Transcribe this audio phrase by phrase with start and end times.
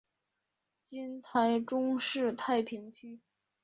[0.83, 3.19] 今台中市太平区。